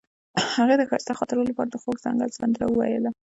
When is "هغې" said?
0.55-0.75